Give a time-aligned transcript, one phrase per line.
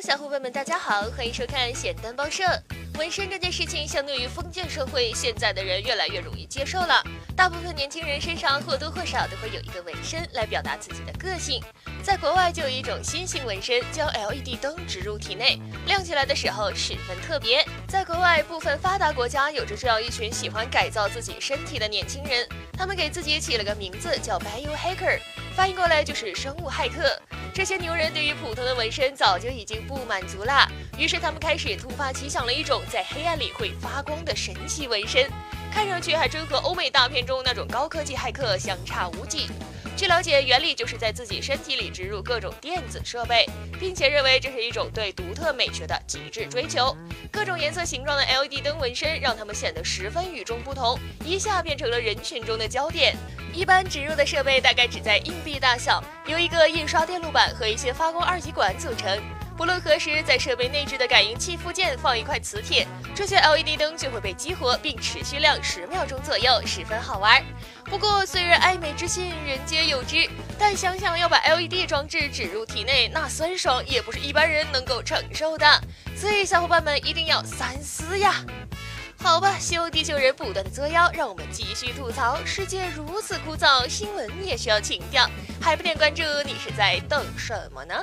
[0.00, 2.44] 小伙伴们，大家好，欢迎收看咸蛋报社。
[2.98, 7.02] 纹身这件事情，相对于封建社会，现在的人越来越容易接受了。
[7.36, 11.60] 大部分年轻人身上或多或少都会有一个纹身来表达自己的个性。
[12.00, 17.64] 在国外就有一种新型纹身，将 LED 灯植入体内，亮起来的时候十分特别。
[17.88, 25.18] 在国外部分发达国家，有着这样一群喜欢改造自己身体的年轻人，他们给自己起了个名字叫 Biohacker，
[25.56, 27.20] 翻译过来就是生物骇客。
[27.58, 35.28] 这些牛人对于普通的纹身早就已经不满足啦，于是他们开始突发奇想了一种在黑暗里会发光的神奇纹身，
[35.72, 39.48] 看上去还真和欧美大片中那种高科技骇客相差无几。
[39.96, 43.44] 据了解，原理就是在自己身体里植入各种电子设备，
[43.80, 46.96] 并且认为这是一种对独特美学的极致追求。
[47.32, 53.16] 各种颜色、形状的 LED 灯纹身让他们显得十分与众不同，一下变成了人群中的焦点。
[53.52, 59.18] 一般植入的设备大概只在硬币大小，由一个印刷电路板和一些发光二极管组成。
[59.56, 67.42] 不论何时，在设备内置的感应器附件放一块磁铁，这些 LED 灯就会被激活，并持续亮十秒钟左右，十分好玩。
[67.84, 75.66] 不过，虽然爱美之心人皆有之，但想想要把 LED 装置植入体内，那酸爽也不是一般人能够承受的。
[76.14, 78.36] 所以，小伙伴们一定要三思呀！
[79.20, 82.38] 好吧，希望地球人不断的作妖，让我们继续吐槽。
[82.44, 85.28] 世界如此枯燥，新闻也需要情调，
[85.60, 86.22] 还不点关注？
[86.44, 87.94] 你是在等什么呢？